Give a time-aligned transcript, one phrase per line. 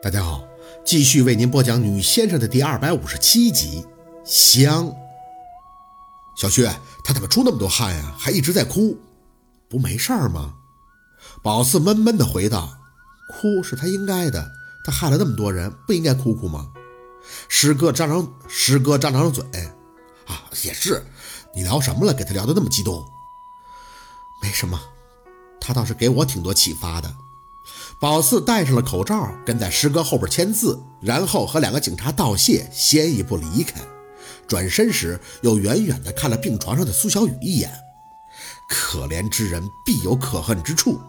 [0.00, 0.46] 大家好，
[0.84, 3.84] 继续为您播讲《女先生》的第二百五十七集。
[4.24, 4.94] 香，
[6.36, 8.14] 小薛，他怎么出那么多汗呀？
[8.16, 8.96] 还一直在哭，
[9.68, 10.54] 不没事儿吗？
[11.42, 12.78] 宝四闷闷的回道
[13.28, 14.48] ：“哭是他应该的，
[14.84, 16.70] 他害了那么多人，不应该哭哭吗？”
[17.48, 19.44] 师哥张张，师哥张张嘴，
[20.28, 21.04] 啊，也是。
[21.52, 22.14] 你聊什么了？
[22.14, 23.04] 给他聊得那么激动？
[24.40, 24.80] 没什么，
[25.60, 27.12] 他倒是给我挺多启发的。
[28.00, 33.80] 宝四戴上了口罩，跟在师哥后边签字，然后和两个警察道谢，先一步离开。
[34.46, 37.70] 转身时，又远远地看了病床上的苏小雨一眼。
[38.68, 41.00] 可怜之人必有可恨之处，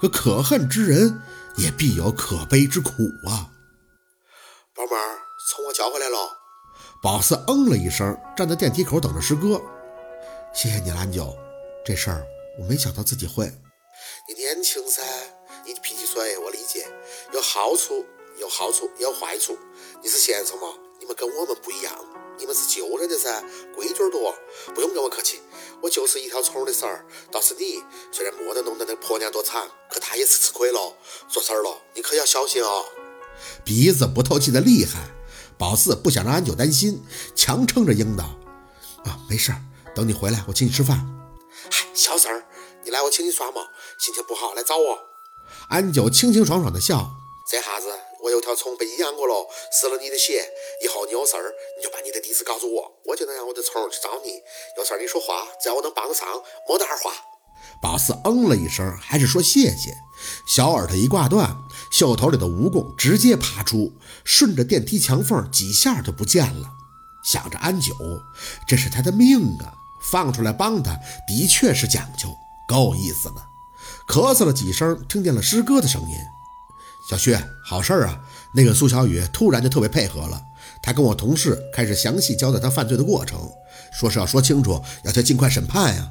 [0.00, 1.20] 可可恨之人
[1.58, 2.90] 也必有可悲之苦
[3.28, 3.50] 啊！
[4.74, 5.18] 宝妹儿，
[5.50, 6.16] 从我叫回来了。
[7.02, 9.60] 宝四嗯了一声，站在电梯口等着师哥。
[10.54, 11.36] 谢谢你，兰九。
[11.84, 12.24] 这事儿
[12.58, 13.46] 我没想到自己会。
[14.26, 15.02] 你年轻噻。
[15.70, 16.84] 你脾气衰，我理解，
[17.32, 18.04] 有好处，
[18.38, 19.56] 有好处，也有坏处。
[20.02, 21.96] 你是先生嘛，你们跟我们不一样，
[22.36, 23.40] 你们是旧人的噻，
[23.72, 24.34] 规矩多，
[24.74, 25.40] 不用跟我客气。
[25.80, 30.92] 我就是一条虫的事儿，倒是你，虽然没得弄得那婆娘多惨，可她也是吃亏了，
[31.28, 32.82] 做事儿了，你可要小心啊。
[33.64, 34.98] 鼻子不透气的厉害，
[35.56, 37.00] 宝四不想让安九担心，
[37.36, 38.24] 强撑着应道
[39.06, 39.62] ：“啊，没事儿，
[39.94, 40.98] 等你回来，我请你吃饭。”
[41.70, 42.44] 嗨，小婶儿，
[42.82, 43.68] 你来我请你耍嘛，
[44.00, 45.09] 心情不好来找我。
[45.70, 47.12] 安九清清爽爽的笑，
[47.48, 47.86] 这下子
[48.24, 50.42] 我有条虫被你养过了，失了你的血，
[50.82, 54.32] 以后你有事儿你就把你的地址告诉我，我就能让我的虫去找你。
[54.76, 56.26] 有事儿你说话，只要我能帮得上，
[56.68, 57.12] 没得二话。
[57.80, 59.94] 宝四嗯了一声，还是说谢谢。
[60.44, 61.56] 小耳朵一挂断，
[61.92, 63.92] 袖头里的蜈蚣直接爬出，
[64.24, 66.68] 顺着电梯墙缝几下就不见了。
[67.24, 67.94] 想着安九，
[68.66, 69.70] 这是他的命啊，
[70.10, 70.98] 放出来帮他
[71.28, 72.28] 的确是讲究，
[72.66, 73.46] 够意思了。
[74.10, 76.16] 咳嗽了几声，听见了师哥的声音
[77.08, 78.20] ：“小薛，好事儿啊！
[78.52, 80.42] 那个苏小雨突然就特别配合了，
[80.82, 83.48] 他跟我同事开始详细交代他犯罪的过程，
[83.92, 86.10] 说是要说清楚，要他尽快审判呀。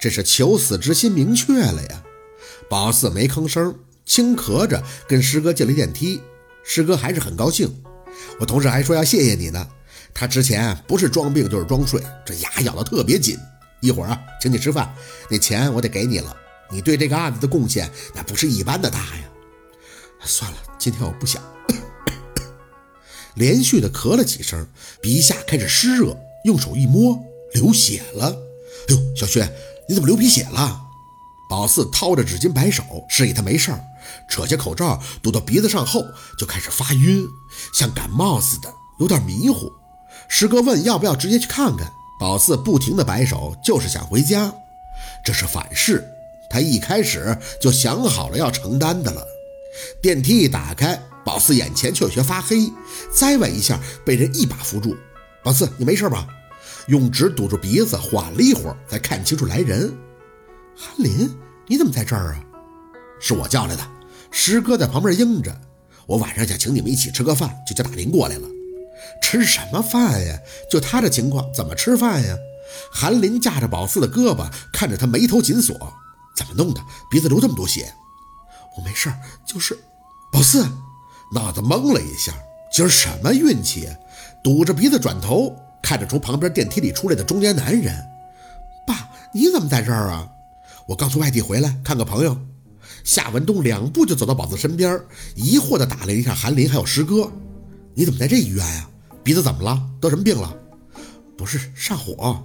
[0.00, 2.02] 这是求死之心明确了呀！”
[2.70, 3.74] 宝四没吭声，
[4.06, 6.22] 轻咳着跟师哥进了电梯。
[6.64, 7.70] 师哥还是很高兴，
[8.40, 9.68] 我同事还说要谢谢你呢。
[10.14, 13.36] 他之前不是装病就是装睡，这牙咬得特别紧。
[13.82, 14.94] 一会儿啊，请你吃饭，
[15.28, 16.34] 那钱我得给你了。
[16.72, 19.24] 你对这个案子的贡献，那不是一般的大呀！
[20.24, 21.42] 算了，今天我不想。
[23.34, 24.66] 连续的咳了几声，
[25.02, 27.22] 鼻下开始湿热，用手一摸，
[27.52, 28.34] 流血了。
[28.88, 29.46] 哎呦，小薛，
[29.86, 30.80] 你怎么流鼻血了？
[31.48, 33.84] 宝四掏着纸巾摆手，示意他没事儿，
[34.30, 36.02] 扯下口罩堵到鼻子上后，
[36.38, 37.26] 就开始发晕，
[37.74, 39.70] 像感冒似的，有点迷糊。
[40.28, 44.50] 师哥问要不要直接去看看，宝四不停的摆手，就是想回家。
[45.24, 46.02] 这是反噬。
[46.52, 49.26] 他一开始就想好了要承担的了。
[50.02, 52.70] 电梯一打开，宝四眼前却有些发黑，
[53.10, 54.94] 栽歪一下被人一把扶住。
[55.42, 56.26] 宝四，你没事吧？
[56.88, 59.90] 用纸堵住鼻子，缓了一会儿，才看清楚来人。
[60.76, 61.34] 韩林，
[61.66, 62.44] 你怎么在这儿啊？
[63.18, 63.82] 是我叫来的。
[64.30, 65.58] 师哥在旁边应着。
[66.06, 68.48] 我晚上想请你们一起吃个饭，就叫大林过来了。
[69.22, 70.38] 吃什么饭呀？
[70.70, 72.36] 就他这情况，怎么吃饭呀？
[72.90, 75.92] 韩林架着宝四的胳膊，看着他眉头紧锁。
[76.34, 76.80] 怎么弄的？
[77.10, 77.92] 鼻子流这么多血？
[78.76, 79.78] 我没事儿，就是
[80.32, 80.66] 宝四
[81.32, 82.32] 脑子懵了一下。
[82.72, 83.88] 今儿什么运气？
[84.42, 87.94] 堵着鼻子转头看着从旁边电梯里出来的中年男人。
[88.86, 90.28] 爸，你怎么在这儿啊？
[90.86, 92.36] 我刚从外地回来，看个朋友。
[93.04, 94.98] 夏文东两步就走到宝四身边，
[95.34, 97.30] 疑惑地打量一下韩林还有师哥。
[97.94, 98.88] 你怎么在这医院啊？
[99.22, 99.80] 鼻子怎么了？
[100.00, 100.56] 得什么病了？
[101.36, 102.42] 不是上火。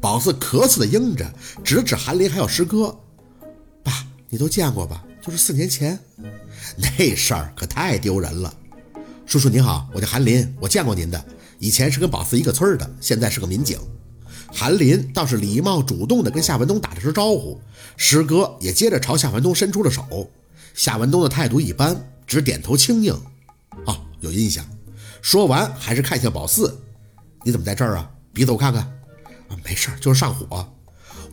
[0.00, 1.26] 宝四咳嗽的应着，
[1.64, 2.96] 指了指韩林还有师哥。
[4.34, 5.04] 你都见过吧？
[5.22, 5.96] 就是四年前
[6.76, 8.52] 那事儿，可太丢人了。
[9.24, 11.24] 叔叔您好，我叫韩林，我见过您的，
[11.60, 13.78] 以前是跟宝四一个村的，现在是个民警。
[14.52, 17.60] 韩林倒是礼貌主动的跟夏文东打了声招呼，
[17.96, 20.28] 师哥也接着朝夏文东伸出了手。
[20.74, 21.96] 夏文东的态度一般，
[22.26, 23.14] 只点头轻应。
[23.86, 24.66] 哦，有印象。
[25.22, 26.76] 说完还是看向宝四，
[27.44, 28.10] 你怎么在这儿啊？
[28.32, 28.82] 鼻子我看看。
[28.82, 30.68] 啊，没事就是上火。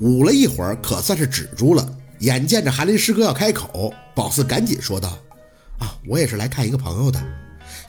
[0.01, 1.97] 捂了一会儿，可算是止住了。
[2.21, 5.17] 眼见着韩林师哥要开口，宝四赶紧说道
[5.79, 7.19] ：“啊，我也是来看一个朋友的。”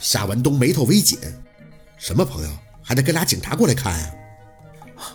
[0.01, 1.19] 夏文东眉头微紧
[1.97, 2.49] ：“什么朋友？
[2.81, 4.11] 还得跟俩警察过来看呀？”“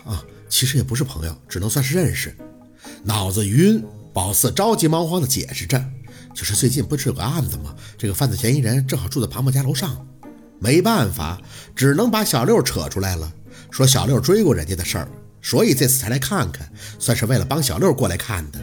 [0.07, 2.33] 啊，其实也不是朋友，只能算是认识。”
[3.03, 3.83] 脑子晕，
[4.13, 5.83] 宝四着急忙慌地解释着
[6.33, 7.75] ：“就是最近不是有个案子吗？
[7.97, 10.07] 这个犯罪嫌疑人正好住在庞某家楼上，
[10.59, 11.41] 没办法，
[11.75, 13.29] 只能把小六扯出来了，
[13.69, 15.09] 说小六追过人家的事儿，
[15.41, 18.59] 所以这次才来看看，算是为了帮小六过来看的。”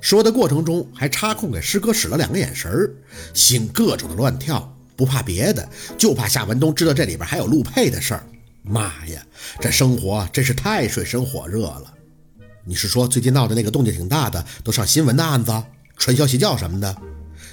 [0.00, 2.90] 说的过程中，还插空给师哥使了两个眼神儿，
[3.34, 4.74] 心各种的乱跳。
[4.96, 8.26] 不怕别的，就怕夏文东知道这里边还有陆佩的事儿。
[8.62, 9.24] 妈呀，
[9.60, 11.94] 这生活真是太水深火热了。
[12.64, 15.62] 你是说最近闹的那个动静挺大的，都上新闻的案子，
[15.96, 16.96] 传销邪教什么的？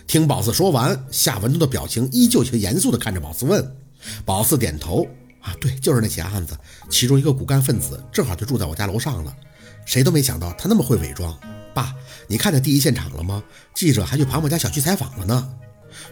[0.07, 3.75] 听宝四说完，夏文东的表情依旧挺严肃的看着宝四问。
[4.25, 5.07] 宝四点头
[5.41, 6.57] 啊，对，就是那起案子，
[6.89, 9.36] 其中一个骨干分子正好就住在我家楼上了，
[9.86, 11.38] 谁都没想到他那么会伪装。
[11.75, 11.94] 爸，
[12.27, 13.44] 你看见第一现场了吗？
[13.74, 15.50] 记者还去庞某家小区采访了呢。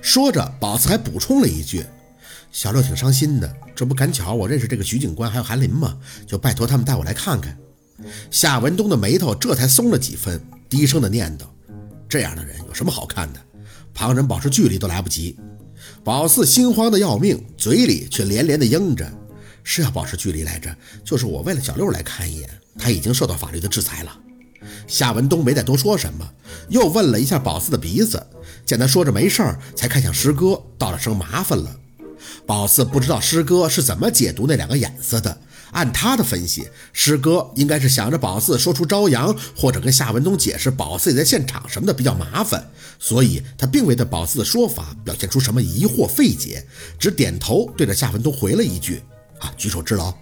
[0.01, 1.85] 说着，宝四还补充了一句
[2.51, 5.97] ：“小六挺伤心的，这不赶巧我认识这个徐警官还有韩林吗？
[6.27, 7.57] 就拜托他们带我来看看。”
[8.29, 10.39] 夏文东的眉头这才松了几分，
[10.69, 11.45] 低声的念叨
[12.09, 13.39] ：“这样的人有什么好看的？
[13.93, 15.37] 旁人保持距离都来不及。”
[16.03, 19.09] 宝四心慌的要命，嘴里却连连的应着
[19.63, 20.75] ：“是要保持距离来着，
[21.05, 24.19] 就是我为了小六来看一眼，他已经受到法律的制裁了。”
[24.87, 26.29] 夏文东没再多说什么，
[26.69, 28.25] 又问了一下宝四的鼻子，
[28.65, 31.79] 见他说着没事儿，才看向师哥，道了声麻烦了。
[32.45, 35.37] 宝四不知道师哥是怎么解读那两个眼色的，
[35.71, 42.69] 按他的分析，师哥应该是想着宝四说出朝阳，或者跟夏文东解释宝四也在现场什么的比较麻烦，
[42.99, 46.65] 所以他并未对宝四的说法表现出什么疑惑费解，
[46.97, 49.01] 只点头对着夏文东回了一句
[49.39, 50.13] ：“啊，举手之劳。”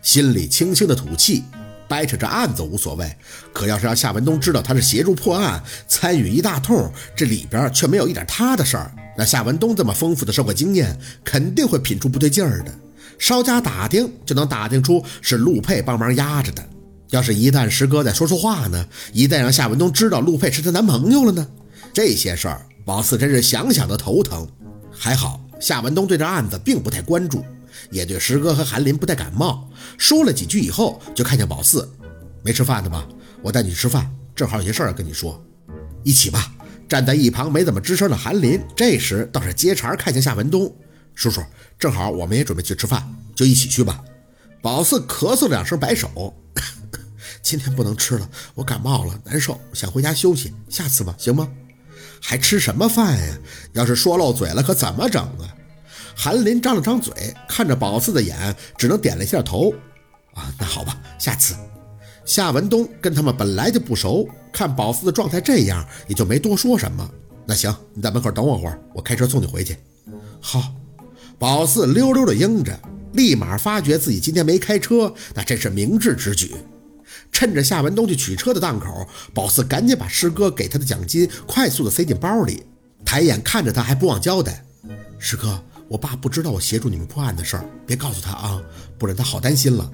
[0.00, 1.42] 心里轻轻的吐气。
[1.88, 3.16] 掰扯这案子无所谓，
[3.52, 12.72] 可要是让夏文东知道他是协助破案、参与一大通，这里边却没有一点他的事儿，那夏文东这么丰富的社会经验，肯定会品出不对劲儿的。
[13.18, 16.64] 稍加打听，就能打听出是陆佩帮忙压着的。
[17.10, 18.86] 要是一旦石哥再说出话呢？
[19.12, 21.48] 一旦让夏文东知道陆佩是她男朋友了呢？
[21.92, 24.46] 这些事儿，宝四真是想想都头疼。
[24.90, 27.42] 还好，夏文东对这案子并不太关注。
[27.90, 31.88] 也对石哥和韩林不太感冒，说了几句以后，就看见宝四，
[32.42, 33.06] 没吃饭的吧？
[33.42, 35.42] 我带你去吃饭，正好有些事儿要跟你说，
[36.04, 36.52] 一起吧。
[36.88, 40.74] 站在一旁没怎么吱声的韩林，这时倒是接茬看向夏文东
[41.14, 41.42] 叔叔，
[41.78, 44.02] 正好我们也准备去吃饭，就一起去吧。
[44.62, 46.34] 宝四咳嗽两声，摆手，
[47.42, 51.48] 今天不能吃了，我感冒了，难受，想回家休息，下次吧，行吗？
[52.20, 53.38] 还吃什么饭呀？
[53.74, 55.54] 要是说漏嘴了，可怎么整啊？
[56.20, 58.36] 韩林张了张嘴，看着宝四的眼，
[58.76, 59.72] 只能点了一下头。
[60.34, 61.54] 啊，那好吧，下次。
[62.24, 67.08] 夏文东跟他们本来就不熟，看宝四的状态这样，也就没多说什么。
[67.46, 69.76] 那行，你在门口等我会儿，我开车送你回去。
[70.40, 70.74] 好。
[71.38, 72.76] 宝四溜溜的应着，
[73.12, 76.52] 立马发觉自己今天没开车，那真是明智之举。
[77.30, 82.64] 趁着夏文东去取车的档口，宝四赶紧把师哥给他的奖金快速的塞进包里，
[83.04, 84.64] 抬眼看着他，还不忘交代：
[85.16, 85.62] 师哥。
[85.88, 88.62] 我爸不知道我协助你们破案的事儿，别告诉他啊，
[88.98, 89.90] 不然他好担心了。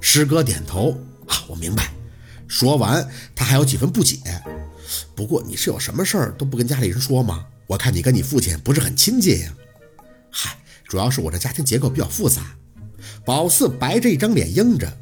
[0.00, 0.96] 师哥点头
[1.26, 1.92] 啊，我明白。
[2.46, 4.18] 说完，他还有几分不解。
[5.14, 7.46] 不过你是有什么事儿都不跟家里人说吗？
[7.66, 9.54] 我看你跟你父亲不是很亲近呀。
[10.30, 12.42] 嗨，主要是我这家庭结构比较复杂。
[13.24, 14.92] 宝四白着一张脸应着。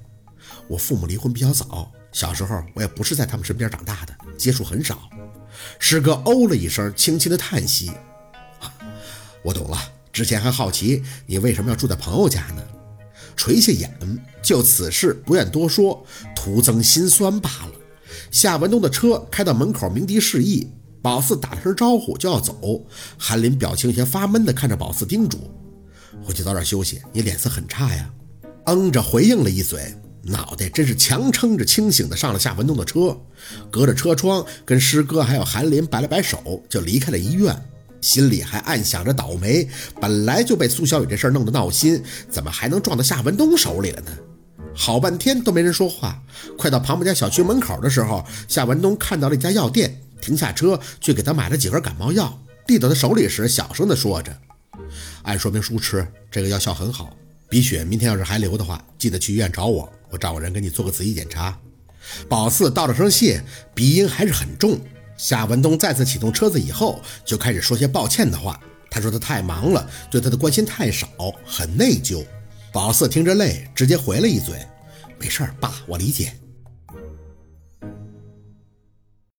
[0.68, 5.10] 我父母离婚比较早，小时候我也不是在他们身边长大的，接触很少。
[5.78, 7.92] 师哥哦了一声，轻轻的叹息。
[9.42, 9.91] 我懂了。
[10.12, 12.62] 之前还好奇你为什么要住在朋友家呢？
[13.34, 13.90] 垂下眼，
[14.42, 16.04] 就此事不愿多说，
[16.36, 17.72] 徒增心酸罢了。
[18.30, 20.70] 夏文东的车开到门口，鸣笛示意，
[21.00, 22.84] 宝四打声招呼就要走。
[23.16, 25.50] 韩林表情有些发闷的看着宝四，叮嘱
[26.22, 28.10] ：“回去早点休息，你脸色很差呀。”
[28.66, 33.18] 嗯着回应了一嘴，脑袋真是强撑着清醒的上了夏文东的车，
[33.70, 37.56] 隔着车窗跟师哥还有韩林摆了摆手，就离开了医院。
[38.02, 39.66] 心里还暗想着倒霉，
[39.98, 44.10] 本来就被苏小雨这事儿弄得闹心，怎么还能撞到夏文东手里了呢？
[44.74, 46.22] 好半天都没人说话，
[46.58, 54.36] 快到庞某家小区门口的时候，夏文东看到了一家药店，停下车去给他买了几盒感冒药，递到他手里时，小声的说着
[55.22, 57.14] ：“按说明书吃，这个药效很好。
[57.48, 61.56] 鼻血明天要是还流的话，记得去医院找我，我找个人给你做个仔细检查。”
[62.28, 63.44] 宝四道了声谢，
[63.74, 64.80] 鼻音还是很重。
[65.22, 68.60] 夏文东再次启动车子以后，就开始说些抱歉的话。
[68.90, 71.06] 他说他太忙了，对他的关心太少，
[71.46, 72.26] 很内疚。
[72.72, 74.56] 宝四听着累，直接回了一嘴
[75.20, 76.34] ：“没事儿，爸，我理解。”